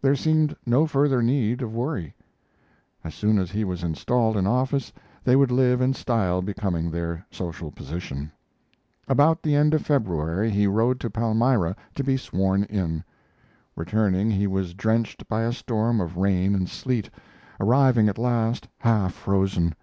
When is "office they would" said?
4.46-5.50